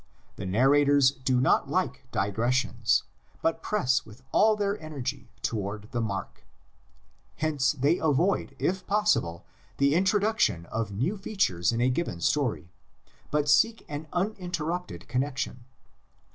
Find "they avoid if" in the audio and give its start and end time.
7.73-8.87